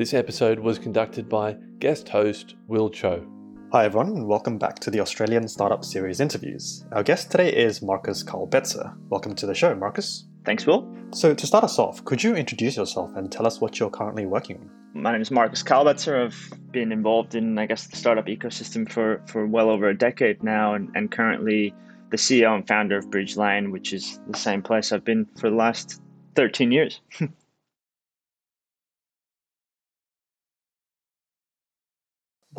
[0.00, 3.22] This episode was conducted by guest host Will Cho.
[3.70, 6.86] Hi, everyone, and welcome back to the Australian Startup Series interviews.
[6.92, 8.96] Our guest today is Marcus Kahlbetzer.
[9.10, 10.24] Welcome to the show, Marcus.
[10.46, 10.90] Thanks, Will.
[11.12, 14.24] So, to start us off, could you introduce yourself and tell us what you're currently
[14.24, 14.70] working on?
[15.02, 16.24] My name is Marcus Kahlbetzer.
[16.24, 20.42] I've been involved in, I guess, the startup ecosystem for, for well over a decade
[20.42, 21.74] now, and, and currently
[22.08, 25.56] the CEO and founder of Bridgelane, which is the same place I've been for the
[25.56, 26.00] last
[26.36, 27.02] 13 years.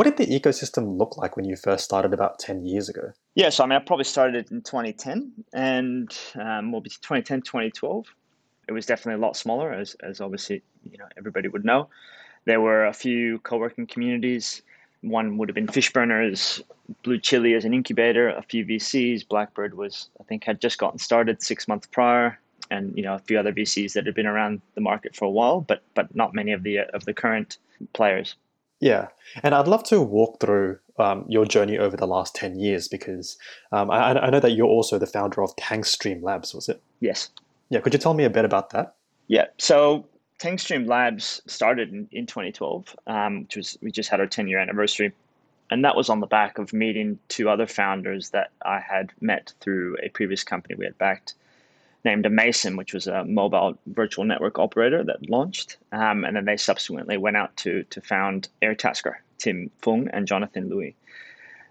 [0.02, 3.12] what did the ecosystem look like when you first started about 10 years ago?
[3.36, 8.08] Yeah, so I mean, I probably started in 2010 and um, well, 2010, 2012.
[8.68, 11.90] It was definitely a lot smaller, as, as obviously, you know, everybody would know.
[12.46, 14.64] There were a few co-working communities
[15.02, 16.62] one would have been Fishburners,
[17.04, 19.28] BlueChilli as an incubator, a few VCs.
[19.28, 23.20] Blackbird was, I think, had just gotten started six months prior, and you know a
[23.20, 26.34] few other VCs that had been around the market for a while, but but not
[26.34, 27.58] many of the of the current
[27.94, 28.36] players.
[28.82, 29.08] Yeah,
[29.44, 33.38] and I'd love to walk through um, your journey over the last ten years because
[33.72, 36.82] um, I, I know that you're also the founder of Tankstream Labs, was it?
[37.00, 37.30] Yes.
[37.70, 38.96] Yeah, could you tell me a bit about that?
[39.28, 40.06] Yeah, so
[40.40, 44.58] Tankstream Labs started in, in 2012, um, which was we just had our 10 year
[44.58, 45.14] anniversary,
[45.70, 49.54] and that was on the back of meeting two other founders that I had met
[49.62, 51.36] through a previous company we had backed,
[52.04, 56.58] named Amaysim, which was a mobile virtual network operator that launched, um, and then they
[56.58, 60.96] subsequently went out to to found Airtasker, Tim Fung and Jonathan Lui.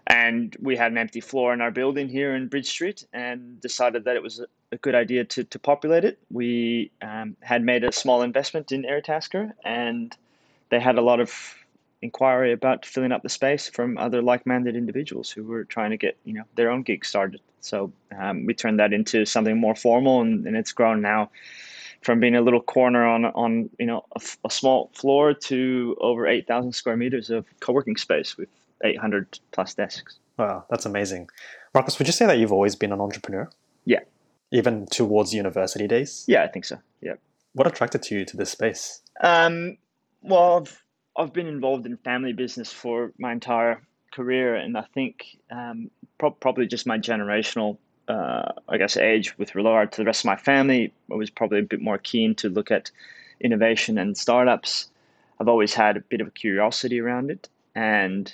[0.07, 4.05] And we had an empty floor in our building here in Bridge Street and decided
[4.05, 6.19] that it was a good idea to, to populate it.
[6.31, 10.15] We um, had made a small investment in Airtasker and
[10.69, 11.55] they had a lot of
[12.01, 16.17] inquiry about filling up the space from other like-minded individuals who were trying to get
[16.23, 17.41] you know their own gig started.
[17.59, 21.29] So um, we turned that into something more formal and, and it's grown now
[22.01, 26.27] from being a little corner on on you know a, a small floor to over
[26.27, 28.49] 8,000 square meters of co-working space with
[28.83, 30.17] 800 plus desks.
[30.37, 31.29] Wow, that's amazing.
[31.73, 33.49] Marcus, would you say that you've always been an entrepreneur?
[33.85, 33.99] Yeah.
[34.51, 36.25] Even towards university days?
[36.27, 36.79] Yeah, I think so.
[37.01, 37.13] Yeah.
[37.53, 39.01] What attracted you to this space?
[39.21, 39.77] Um,
[40.21, 40.83] well, I've,
[41.17, 43.81] I've been involved in family business for my entire
[44.13, 47.77] career, and I think um, pro- probably just my generational,
[48.07, 51.59] uh, I guess, age with regard to the rest of my family, I was probably
[51.59, 52.91] a bit more keen to look at
[53.39, 54.89] innovation and startups.
[55.39, 58.31] I've always had a bit of a curiosity around it, and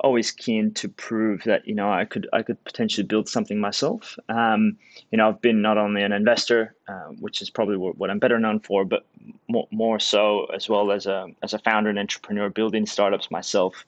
[0.00, 4.18] always keen to prove that you know I could I could potentially build something myself.
[4.28, 4.78] Um,
[5.10, 8.38] you know, I've been not only an investor, uh, which is probably what, I'm better
[8.38, 9.06] known for, but
[9.48, 13.84] more, more so as well as a as a founder and entrepreneur building startups myself,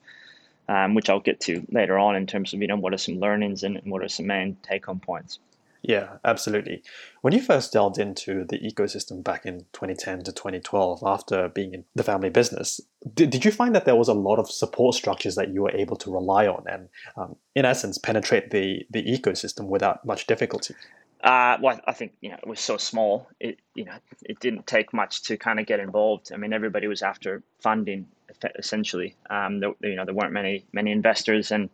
[0.69, 3.19] um, which I'll get to later on in terms of you know what are some
[3.19, 5.39] learnings and, and what are some main take home points.
[5.87, 6.83] Yeah, absolutely.
[7.21, 11.85] When you first delved into the ecosystem back in 2010 to 2012, after being in
[11.95, 12.81] the family business,
[13.13, 15.71] did, did you find that there was a lot of support structures that you were
[15.71, 20.75] able to rely on and, um, in essence, penetrate the, the ecosystem without much difficulty?
[21.23, 23.27] Uh, well, I think you know it was so small.
[23.39, 26.31] It you know it didn't take much to kind of get involved.
[26.31, 28.05] I mean, everybody was after funding
[28.55, 29.15] essentially.
[29.27, 31.71] Um, there, you know, there weren't many many investors, and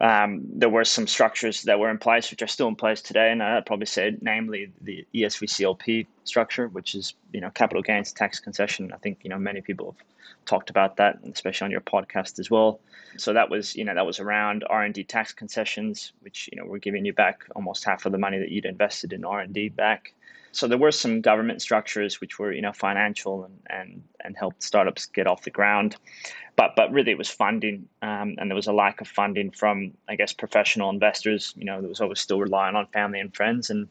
[0.00, 3.32] um, there were some structures that were in place, which are still in place today,
[3.32, 8.38] and I'd probably say, namely the ESVCLP structure, which is you know capital gains tax
[8.38, 8.92] concession.
[8.92, 10.06] I think you know many people have
[10.46, 12.80] talked about that, especially on your podcast as well.
[13.16, 16.60] So that was you know that was around R and D tax concessions, which you
[16.60, 19.40] know we're giving you back almost half of the money that you'd invested in R
[19.40, 20.14] and D back.
[20.58, 24.62] So there were some government structures which were you know financial and and and helped
[24.62, 25.96] startups get off the ground
[26.58, 29.92] but but really it was funding, um, and there was a lack of funding from
[30.08, 31.54] I guess professional investors.
[31.56, 33.86] You know, there was always still relying on family and friends, and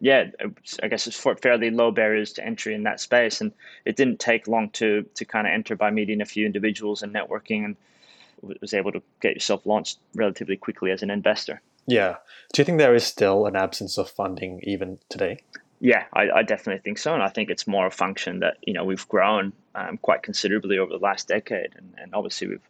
[0.00, 3.50] yeah, was, I guess it's fairly low barriers to entry in that space, and
[3.84, 7.12] it didn't take long to to kind of enter by meeting a few individuals and
[7.12, 7.76] networking, and
[8.60, 11.60] was able to get yourself launched relatively quickly as an investor.
[11.88, 12.18] Yeah.
[12.52, 15.38] Do you think there is still an absence of funding even today?
[15.84, 18.72] Yeah, I, I, definitely think so, and I think it's more a function that you
[18.72, 22.68] know we've grown um, quite considerably over the last decade, and, and obviously we've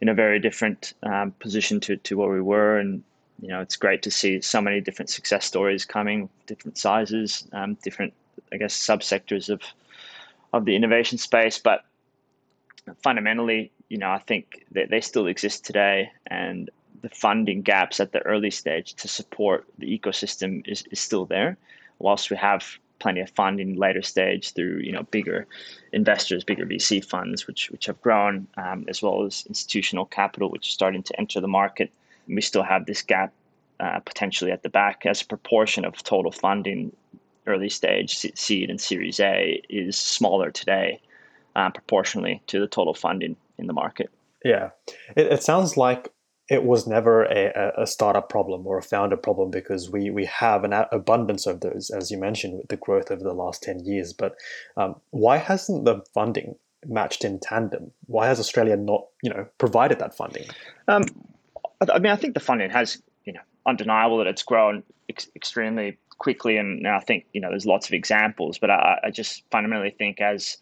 [0.00, 3.02] in a very different um, position to, to where we were, and
[3.40, 7.74] you know it's great to see so many different success stories coming, different sizes, um,
[7.82, 8.12] different
[8.52, 9.60] I guess subsectors of
[10.52, 11.84] of the innovation space, but
[13.02, 16.70] fundamentally, you know, I think that they still exist today, and
[17.02, 21.56] the funding gaps at the early stage to support the ecosystem is, is still there,
[22.04, 25.46] whilst we have plenty of funding later stage through you know bigger
[25.92, 30.68] investors, bigger VC funds, which which have grown, um, as well as institutional capital, which
[30.68, 31.90] is starting to enter the market.
[32.28, 33.32] We still have this gap
[33.80, 36.94] uh, potentially at the back as a proportion of total funding.
[37.46, 40.98] Early stage seed and Series A is smaller today,
[41.54, 44.08] uh, proportionally to the total funding in the market.
[44.42, 44.70] Yeah,
[45.14, 46.08] it, it sounds like
[46.48, 50.64] it was never a, a startup problem or a founder problem because we, we have
[50.64, 54.12] an abundance of those, as you mentioned, with the growth over the last 10 years.
[54.12, 54.36] But
[54.76, 56.56] um, why hasn't the funding
[56.86, 57.92] matched in tandem?
[58.06, 60.46] Why has Australia not, you know, provided that funding?
[60.86, 61.04] Um,
[61.90, 65.98] I mean, I think the funding has, you know, undeniable that it's grown ex- extremely
[66.18, 68.58] quickly, and I think you know there's lots of examples.
[68.58, 70.58] But I, I just fundamentally think as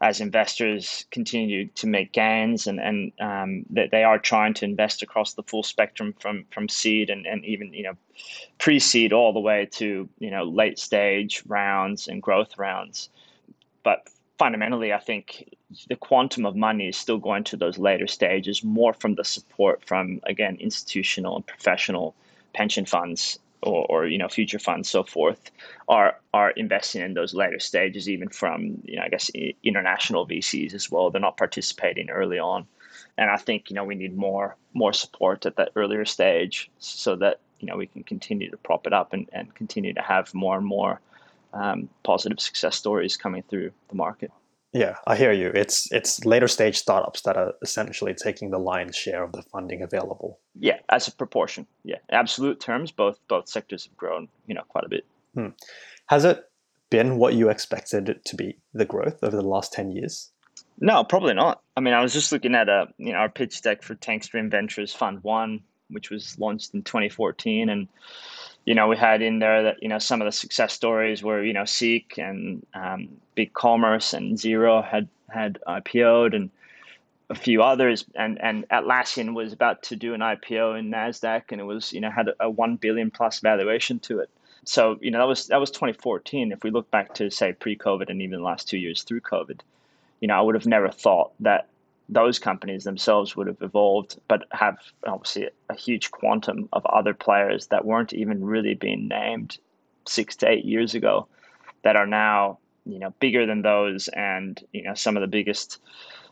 [0.00, 5.02] as investors continue to make gains and, and um, that they are trying to invest
[5.02, 7.94] across the full spectrum from, from seed and, and even you know
[8.58, 13.08] pre-seed all the way to you know late stage rounds and growth rounds.
[13.82, 14.08] But
[14.38, 15.48] fundamentally i think
[15.88, 19.82] the quantum of money is still going to those later stages more from the support
[19.84, 22.14] from again institutional and professional
[22.52, 25.50] pension funds or, or you know future funds so forth
[25.88, 29.30] are are investing in those later stages even from you know I guess
[29.62, 32.66] international VCs as well they're not participating early on
[33.18, 37.16] and I think you know we need more more support at that earlier stage so
[37.16, 40.32] that you know we can continue to prop it up and, and continue to have
[40.34, 41.00] more and more
[41.52, 44.30] um, positive success stories coming through the market.
[44.72, 45.50] Yeah, I hear you.
[45.54, 49.82] It's it's later stage startups that are essentially taking the lion's share of the funding
[49.82, 50.38] available.
[50.58, 51.66] Yeah, as a proportion.
[51.84, 55.06] Yeah, absolute terms, both both sectors have grown, you know, quite a bit.
[55.34, 55.48] Hmm.
[56.06, 56.50] Has it
[56.90, 60.30] been what you expected it to be the growth over the last ten years?
[60.78, 61.62] No, probably not.
[61.76, 64.50] I mean, I was just looking at a you know our pitch deck for Tankstream
[64.50, 67.88] Ventures Fund One, which was launched in 2014, and
[68.66, 71.42] you know, we had in there that, you know, some of the success stories were,
[71.42, 76.50] you know, Seek and um, Big Commerce and Xero had, had IPO'd and
[77.30, 78.04] a few others.
[78.16, 82.00] And, and Atlassian was about to do an IPO in NASDAQ and it was, you
[82.00, 84.30] know, had a, a 1 billion plus valuation to it.
[84.64, 86.50] So, you know, that was, that was 2014.
[86.50, 89.60] If we look back to say pre-COVID and even the last two years through COVID,
[90.20, 91.68] you know, I would have never thought that
[92.08, 97.66] those companies themselves would have evolved, but have obviously a huge quantum of other players
[97.68, 99.58] that weren't even really being named
[100.06, 101.26] six to eight years ago
[101.82, 105.78] that are now you know bigger than those and you know some of the biggest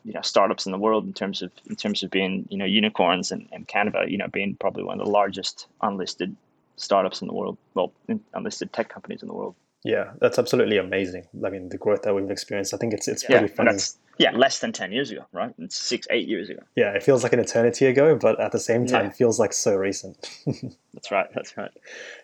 [0.04, 2.64] you know startups in the world in terms of in terms of being you know
[2.64, 6.36] unicorns and, and Canva you know being probably one of the largest unlisted
[6.76, 7.92] startups in the world well
[8.34, 9.54] unlisted tech companies in the world.
[9.82, 11.26] Yeah that's absolutely amazing.
[11.44, 13.78] I mean the growth that we've experienced i think it's it's yeah, pretty funny
[14.18, 15.52] yeah, less than 10 years ago, right?
[15.58, 16.60] It's six, eight years ago.
[16.76, 19.12] Yeah, it feels like an eternity ago, but at the same time, yeah.
[19.12, 20.28] feels like so recent.
[20.94, 21.26] that's right.
[21.34, 21.70] That's right.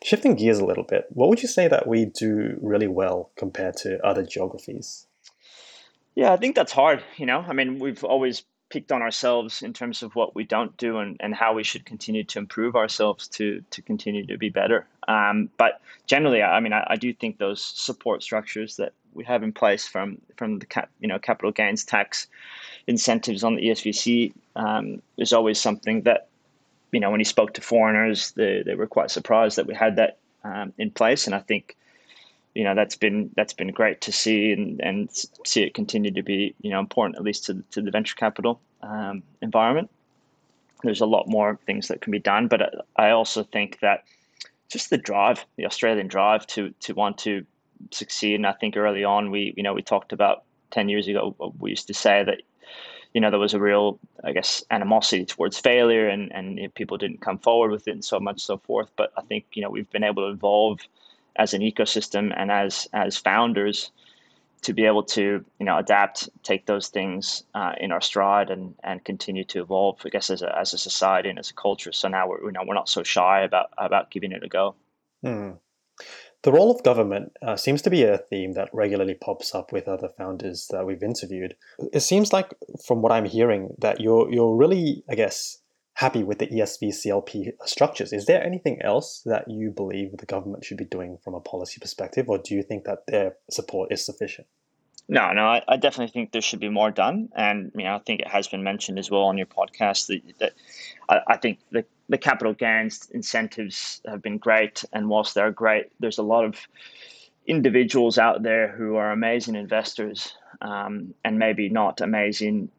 [0.03, 3.77] Shifting gears a little bit, what would you say that we do really well compared
[3.79, 5.07] to other geographies?
[6.15, 7.03] Yeah, I think that's hard.
[7.17, 10.77] You know, I mean, we've always picked on ourselves in terms of what we don't
[10.77, 14.49] do and, and how we should continue to improve ourselves to to continue to be
[14.49, 14.87] better.
[15.09, 19.43] Um, but generally, I mean, I, I, do think those support structures that we have
[19.43, 22.27] in place from from the cap, you know capital gains tax
[22.87, 26.29] incentives on the ESVC um, is always something that
[26.93, 29.97] you know when he spoke to foreigners, they, they were quite surprised that we had
[29.97, 31.77] that um, in place, and I think
[32.55, 35.09] you know that's been that's been great to see and, and
[35.47, 38.61] see it continue to be you know important at least to, to the venture capital
[38.83, 39.91] um, environment.
[40.83, 44.05] There's a lot more things that can be done, but I also think that
[44.69, 47.45] just the drive, the Australian drive to to want to
[47.91, 48.37] succeed.
[48.37, 51.71] And I think early on we you know we talked about ten years ago we
[51.71, 52.43] used to say that
[53.15, 56.71] you know there was a real I guess animosity towards failure and and you know,
[56.75, 58.91] people didn't come forward with it and so much so forth.
[58.97, 60.81] But I think you know we've been able to evolve
[61.37, 63.91] as an ecosystem and as as founders
[64.63, 68.75] to be able to you know adapt, take those things uh, in our stride, and
[68.85, 70.01] and continue to evolve.
[70.05, 71.93] I guess as a as a society and as a culture.
[71.93, 74.75] So now we're you know we're not so shy about about giving it a go.
[75.25, 75.53] Hmm.
[76.43, 79.87] The role of government uh, seems to be a theme that regularly pops up with
[79.87, 81.55] other founders that we've interviewed.
[81.93, 82.55] It seems like,
[82.87, 85.59] from what I'm hearing, that you're you're really, I guess,
[85.95, 88.15] happy with the ESVCLP structures.
[88.15, 91.79] Is there anything else that you believe the government should be doing from a policy
[91.79, 94.47] perspective, or do you think that their support is sufficient?
[95.11, 97.99] No, no, I, I definitely think there should be more done, and you know, I
[97.99, 100.53] think it has been mentioned as well on your podcast that, that
[101.09, 105.91] I, I think the the capital gains incentives have been great, and whilst they're great,
[105.99, 106.61] there's a lot of
[107.45, 112.71] individuals out there who are amazing investors um, and maybe not amazing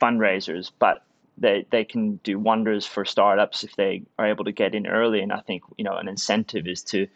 [0.00, 1.04] fundraisers, but
[1.38, 5.20] they they can do wonders for startups if they are able to get in early.
[5.20, 7.06] And I think you know an incentive is to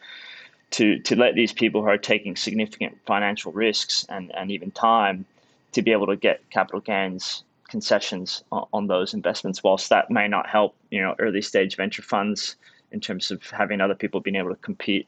[0.73, 5.25] to to let these people who are taking significant financial risks and and even time
[5.73, 9.63] to be able to get capital gains concessions on, on those investments.
[9.63, 12.57] Whilst that may not help, you know, early stage venture funds
[12.91, 15.07] in terms of having other people being able to compete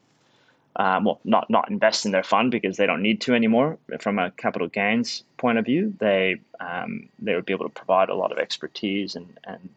[0.76, 3.78] um, well, not not invest in their fund because they don't need to anymore.
[4.00, 8.08] From a capital gains point of view, they um, they would be able to provide
[8.08, 9.68] a lot of expertise and and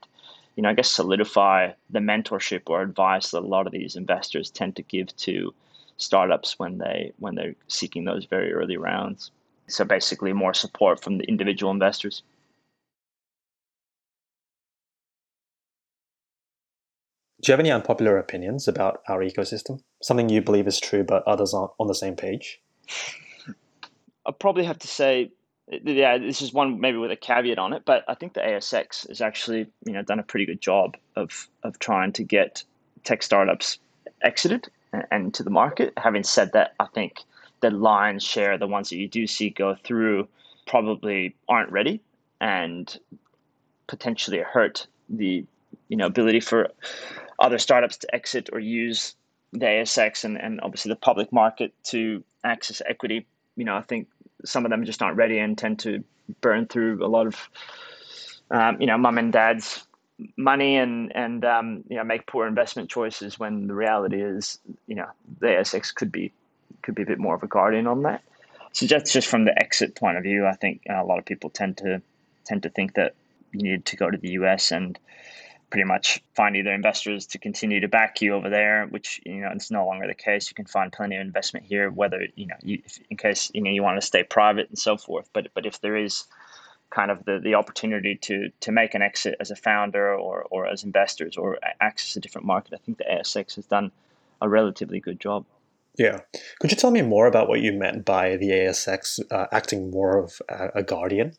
[0.56, 4.50] you know I guess solidify the mentorship or advice that a lot of these investors
[4.50, 5.54] tend to give to
[5.98, 9.32] startups when they when they're seeking those very early rounds.
[9.68, 12.22] So basically, more support from the individual investors.
[17.42, 19.82] Do you have any unpopular opinions about our ecosystem?
[20.02, 22.60] Something you believe is true, but others aren't on the same page?
[24.26, 25.32] I probably have to say,
[25.70, 29.08] yeah, this is one maybe with a caveat on it, but I think the ASX
[29.08, 32.64] has actually, you know, done a pretty good job of of trying to get
[33.04, 33.78] tech startups
[34.24, 34.70] exited
[35.12, 35.94] and to the market.
[35.98, 37.22] Having said that, I think
[37.62, 40.28] the lion's share, the ones that you do see go through,
[40.68, 42.02] probably aren't ready
[42.42, 43.00] and
[43.88, 45.46] potentially hurt the
[45.90, 46.70] you know ability for
[47.40, 49.16] other startups to exit or use
[49.52, 53.26] the ASX and, and obviously the public market to access equity.
[53.56, 54.08] You know, I think
[54.44, 56.04] some of them just aren't ready and tend to
[56.42, 57.50] burn through a lot of,
[58.52, 59.86] um, you know, mum and dad's
[60.38, 64.96] money and and um, you know make poor investment choices when the reality is, you
[64.96, 65.08] know,
[65.40, 66.32] the ASX could be
[66.82, 68.22] could be a bit more of a guardian on that.
[68.72, 71.50] So just just from the exit point of view, I think a lot of people
[71.50, 72.02] tend to
[72.46, 73.16] tend to think that
[73.52, 74.98] you need to go to the US and
[75.70, 79.50] pretty much find either investors to continue to back you over there, which you know
[79.54, 80.50] it's no longer the case.
[80.50, 83.72] You can find plenty of investment here, whether you know you, in case you know
[83.72, 85.30] you want to stay private and so forth.
[85.34, 86.26] But but if there is
[86.90, 90.68] kind of the, the opportunity to to make an exit as a founder or or
[90.68, 93.92] as investors or access a different market, I think the ASX has done
[94.42, 95.46] a relatively good job.
[95.98, 96.20] Yeah.
[96.60, 100.18] Could you tell me more about what you meant by the ASX uh, acting more
[100.18, 101.34] of a, a guardian?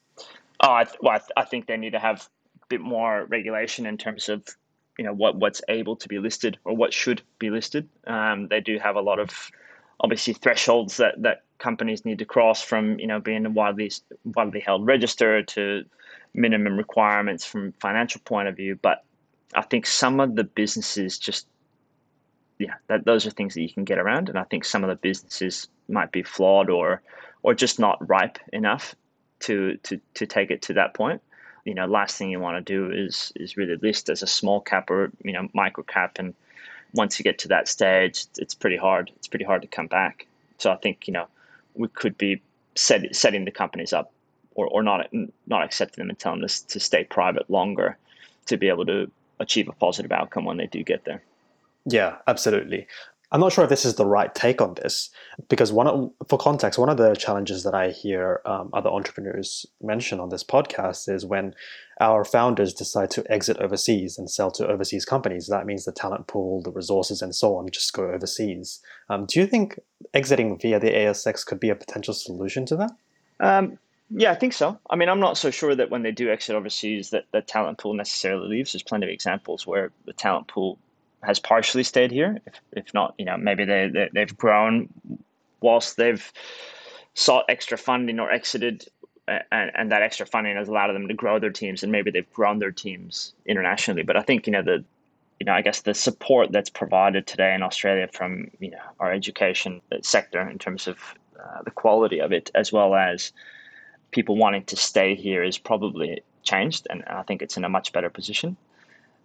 [0.60, 2.28] Oh, I, th- well, I, th- I think they need to have
[2.62, 4.42] a bit more regulation in terms of
[4.98, 7.88] you know what what's able to be listed or what should be listed.
[8.06, 9.50] Um, they do have a lot of
[10.00, 13.90] obviously thresholds that that companies need to cross from you know being a widely
[14.24, 15.84] widely held register to
[16.34, 18.78] minimum requirements from financial point of view.
[18.80, 19.04] But
[19.54, 21.46] I think some of the businesses just
[22.58, 24.88] yeah that those are things that you can get around, and I think some of
[24.88, 27.02] the businesses might be flawed or
[27.42, 28.94] or just not ripe enough
[29.40, 31.20] to to to take it to that point
[31.66, 34.60] you know, last thing you want to do is is really list as a small
[34.60, 36.32] cap or you know micro cap, and
[36.94, 39.10] once you get to that stage, it's pretty hard.
[39.16, 40.26] It's pretty hard to come back.
[40.58, 41.26] So I think you know
[41.76, 42.42] we could be
[42.74, 44.12] set, setting the companies up,
[44.54, 45.08] or, or not
[45.46, 47.96] not accepting them and telling them to stay private longer,
[48.46, 51.22] to be able to achieve a positive outcome when they do get there.
[51.84, 52.86] Yeah, absolutely.
[53.36, 55.10] I'm not sure if this is the right take on this
[55.50, 59.66] because one of, for context, one of the challenges that I hear um, other entrepreneurs
[59.82, 61.54] mention on this podcast is when
[62.00, 65.48] our founders decide to exit overseas and sell to overseas companies.
[65.48, 68.80] That means the talent pool, the resources, and so on just go overseas.
[69.10, 69.78] Um, do you think
[70.14, 72.92] exiting via the ASX could be a potential solution to that?
[73.38, 73.78] Um,
[74.08, 74.78] yeah, I think so.
[74.88, 77.76] I mean, I'm not so sure that when they do exit overseas that the talent
[77.76, 78.72] pool necessarily leaves.
[78.72, 80.78] There's plenty of examples where the talent pool
[81.26, 82.38] has partially stayed here.
[82.46, 84.88] If, if not, you know, maybe they, they they've grown
[85.60, 86.32] whilst they've
[87.14, 88.86] sought extra funding or exited
[89.28, 92.32] and, and that extra funding has allowed them to grow their teams and maybe they've
[92.32, 94.84] grown their teams internationally but i think you know the
[95.40, 99.12] you know i guess the support that's provided today in australia from you know our
[99.12, 100.98] education sector in terms of
[101.40, 103.32] uh, the quality of it as well as
[104.10, 107.92] people wanting to stay here is probably changed and i think it's in a much
[107.92, 108.56] better position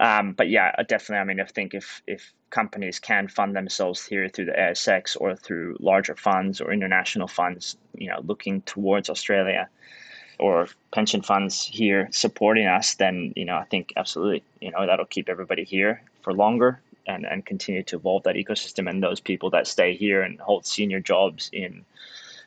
[0.01, 1.21] um, but yeah, definitely.
[1.21, 5.35] I mean, I think if if companies can fund themselves here through the ASX or
[5.35, 9.69] through larger funds or international funds, you know, looking towards Australia
[10.39, 15.05] or pension funds here supporting us, then you know, I think absolutely, you know, that'll
[15.05, 18.89] keep everybody here for longer and and continue to evolve that ecosystem.
[18.89, 21.85] And those people that stay here and hold senior jobs in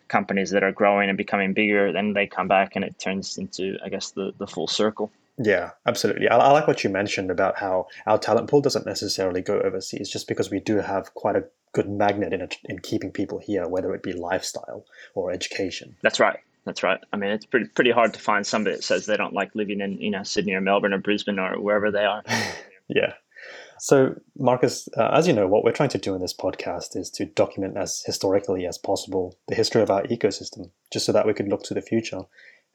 [0.08, 3.78] companies that are growing and becoming bigger, then they come back and it turns into,
[3.84, 5.12] I guess, the the full circle.
[5.38, 6.28] Yeah, absolutely.
[6.28, 10.08] I, I, like what you mentioned about how our talent pool doesn't necessarily go overseas
[10.08, 13.66] just because we do have quite a good magnet in it, in keeping people here,
[13.66, 15.96] whether it be lifestyle or education.
[16.02, 16.38] That's right.
[16.64, 17.00] That's right.
[17.12, 19.80] I mean, it's pretty pretty hard to find somebody that says they don't like living
[19.80, 22.22] in you know Sydney or Melbourne or Brisbane or wherever they are.
[22.88, 23.14] yeah.
[23.78, 27.10] So, Marcus, uh, as you know, what we're trying to do in this podcast is
[27.10, 31.34] to document as historically as possible the history of our ecosystem, just so that we
[31.34, 32.22] can look to the future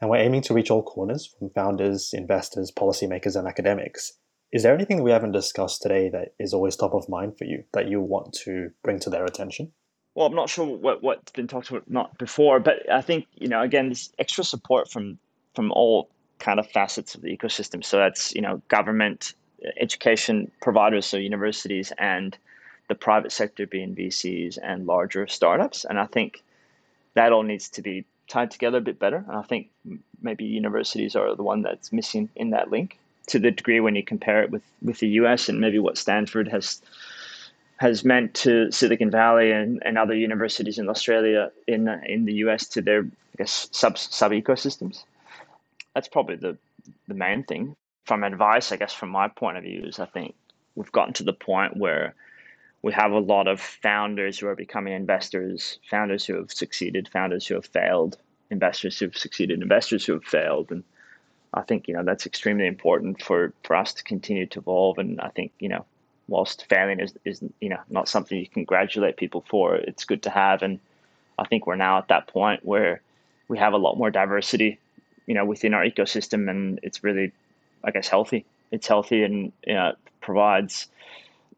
[0.01, 4.13] and we're aiming to reach all corners from founders, investors, policymakers, and academics.
[4.51, 7.45] Is there anything that we haven't discussed today that is always top of mind for
[7.45, 9.71] you that you want to bring to their attention?
[10.15, 13.47] Well, I'm not sure what what's been talked about not before, but I think you
[13.47, 15.19] know again this extra support from
[15.55, 17.83] from all kind of facets of the ecosystem.
[17.83, 19.33] So that's you know government,
[19.79, 22.37] education providers, so universities, and
[22.87, 25.85] the private sector being VCs and larger startups.
[25.85, 26.43] And I think
[27.13, 29.25] that all needs to be tied together a bit better.
[29.27, 29.69] And I think
[30.21, 34.03] maybe universities are the one that's missing in that link to the degree when you
[34.03, 36.81] compare it with, with the US and maybe what Stanford has
[37.77, 42.67] has meant to Silicon Valley and, and other universities in Australia in in the US
[42.69, 45.03] to their I guess sub sub ecosystems.
[45.93, 46.57] That's probably the
[47.07, 47.75] the main thing.
[48.05, 50.33] From advice, I guess from my point of view is I think
[50.75, 52.15] we've gotten to the point where
[52.81, 57.45] we have a lot of founders who are becoming investors, founders who have succeeded, founders
[57.45, 58.17] who have failed,
[58.49, 60.83] investors who have succeeded, investors who have failed, and
[61.53, 64.97] I think you know that's extremely important for for us to continue to evolve.
[64.97, 65.85] And I think you know,
[66.27, 70.29] whilst failing is is you know not something you congratulate people for, it's good to
[70.29, 70.61] have.
[70.61, 70.79] And
[71.37, 73.01] I think we're now at that point where
[73.47, 74.79] we have a lot more diversity,
[75.25, 77.31] you know, within our ecosystem, and it's really,
[77.83, 78.45] I guess, healthy.
[78.71, 80.87] It's healthy and you know, provides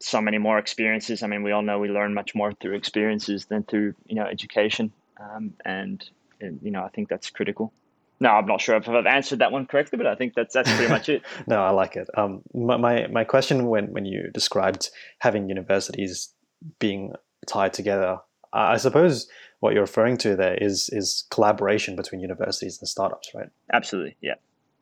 [0.02, 1.22] so many more experiences.
[1.22, 4.24] I mean, we all know we learn much more through experiences than through you know
[4.24, 6.04] education, um, and,
[6.40, 7.72] you know I think that's critical.
[8.20, 10.72] No, I'm not sure if I've answered that one correctly, but I think that's that's
[10.72, 11.22] pretty much it.
[11.46, 12.08] no, I like it.
[12.16, 16.32] Um, my, my my question when when you described having universities
[16.78, 17.14] being
[17.46, 18.18] tied together,
[18.52, 19.28] I suppose
[19.60, 23.48] what you're referring to there is is collaboration between universities and startups, right?
[23.72, 24.16] Absolutely.
[24.20, 24.34] Yeah.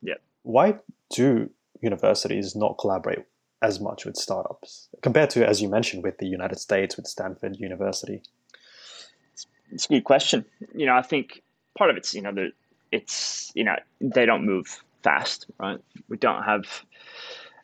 [0.02, 0.14] Yeah.
[0.42, 0.78] Why
[1.10, 1.50] do
[1.82, 3.20] universities not collaborate
[3.62, 7.56] as much with startups compared to, as you mentioned, with the United States, with Stanford
[7.58, 8.22] University?
[9.72, 10.44] It's, a good question.
[10.74, 11.42] You know, I think
[11.76, 12.52] part of it's, you know, the,
[12.90, 15.78] it's, you know, they don't move fast, right?
[16.08, 16.84] We don't have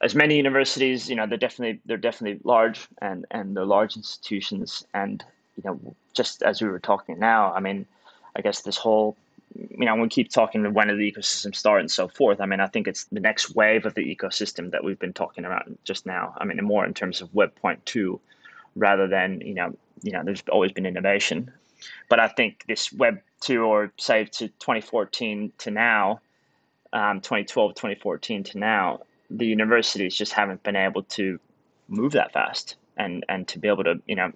[0.02, 4.84] as many universities, you know, they're definitely, they're definitely large and, and they're large institutions.
[4.94, 5.24] And,
[5.56, 7.86] you know, just as we were talking now, I mean,
[8.36, 9.16] I guess this whole
[9.70, 12.40] you know, we keep talking about when did the ecosystem start and so forth.
[12.40, 15.44] I mean, I think it's the next wave of the ecosystem that we've been talking
[15.44, 16.34] about just now.
[16.38, 18.20] I mean, more in terms of Web point two,
[18.74, 21.50] rather than you know, you know, there's always been innovation,
[22.08, 26.20] but I think this Web two or say to 2014 to now,
[26.92, 31.38] um, 2012, 2014 to now, the universities just haven't been able to
[31.88, 34.32] move that fast and and to be able to you know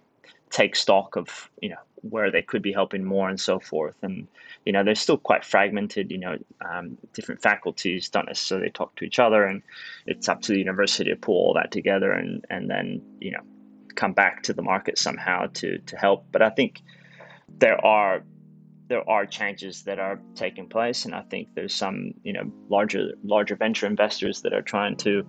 [0.51, 3.97] take stock of you know where they could be helping more and so forth.
[4.03, 4.27] And
[4.65, 6.11] you know they're still quite fragmented.
[6.11, 6.37] You know,
[6.69, 9.63] um, different faculties don't necessarily talk to each other, and
[10.07, 13.41] it's up to the university to pull all that together and and then you know
[13.95, 16.27] come back to the market somehow to to help.
[16.33, 16.83] But I think
[17.59, 18.23] there are
[18.89, 23.13] there are changes that are taking place, and I think there's some you know larger
[23.25, 25.25] larger venture investors that are trying to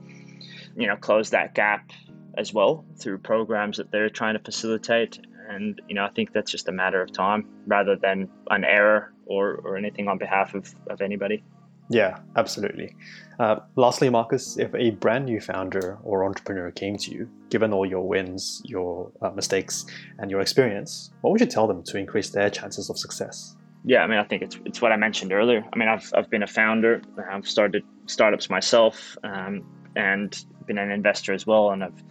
[0.75, 1.91] you know close that gap
[2.37, 6.51] as well through programs that they're trying to facilitate and you know I think that's
[6.51, 10.73] just a matter of time rather than an error or, or anything on behalf of,
[10.89, 11.43] of anybody.
[11.89, 12.95] Yeah, absolutely.
[13.37, 17.85] Uh, lastly, Marcus, if a brand new founder or entrepreneur came to you, given all
[17.85, 19.85] your wins, your uh, mistakes,
[20.17, 23.57] and your experience, what would you tell them to increase their chances of success?
[23.83, 25.65] Yeah, I mean, I think it's it's what I mentioned earlier.
[25.73, 30.91] I mean, I've I've been a founder, I've started startups myself, um, and been an
[30.91, 32.03] investor as well, and I've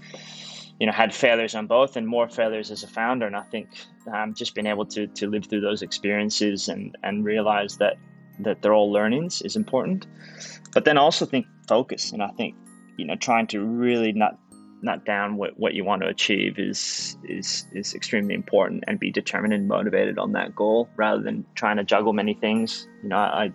[0.81, 3.27] you know had failures on both and more failures as a founder.
[3.27, 3.69] And i think
[4.13, 7.97] um, just being able to to live through those experiences and and realize that
[8.41, 10.07] that they're all learnings is important.
[10.73, 12.11] But then also think focus.
[12.11, 12.57] And i think
[12.97, 14.39] you know trying to really not
[14.83, 19.11] not down what, what you want to achieve is is is extremely important and be
[19.11, 22.89] determined and motivated on that goal rather than trying to juggle many things.
[23.03, 23.53] You know i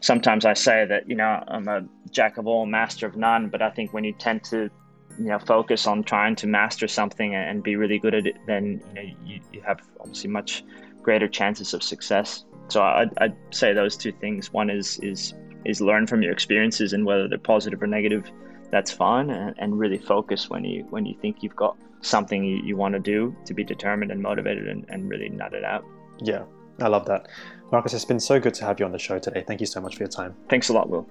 [0.00, 3.48] sometimes i say that you know i'm a jack of all master of none.
[3.48, 4.70] But i think when you tend to
[5.18, 8.82] you know focus on trying to master something and be really good at it, then
[8.88, 10.64] you know you, you have obviously much
[11.02, 12.44] greater chances of success.
[12.68, 14.52] So I'd, I'd say those two things.
[14.52, 18.30] One is is is learn from your experiences and whether they're positive or negative,
[18.70, 22.56] that's fine, and, and really focus when you when you think you've got something you,
[22.64, 25.84] you want to do to be determined and motivated and, and really nut it out.
[26.20, 26.44] Yeah,
[26.80, 27.28] I love that.
[27.72, 29.42] Marcus, it's been so good to have you on the show today.
[29.46, 30.34] Thank you so much for your time.
[30.48, 31.08] Thanks a lot, Will.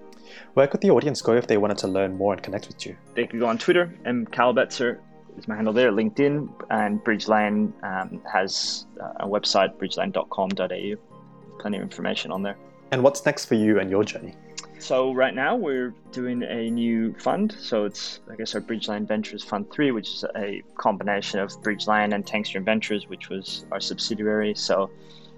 [0.54, 2.96] Where could the audience go if they wanted to learn more and connect with you?
[3.16, 4.26] They could go on Twitter, M.
[4.28, 5.00] Kahlbetzer
[5.38, 8.86] is my handle there, LinkedIn, and Bridgelane um, has
[9.18, 11.60] a website, bridgelane.com.au.
[11.60, 12.58] Plenty of information on there.
[12.92, 14.36] And what's next for you and your journey?
[14.80, 17.56] So right now we're doing a new fund.
[17.60, 22.14] So it's I guess our Bridgelane Ventures Fund Three, which is a combination of Bridgelane
[22.14, 24.54] and Tankstream Ventures, which was our subsidiary.
[24.56, 24.92] So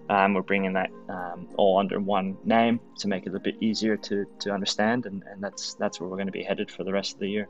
[0.09, 3.97] Um, we're bringing that um, all under one name to make it a bit easier
[3.97, 6.93] to, to understand, and, and that's that's where we're going to be headed for the
[6.93, 7.49] rest of the year.